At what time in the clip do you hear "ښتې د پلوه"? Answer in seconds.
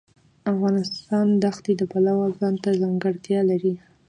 1.55-2.25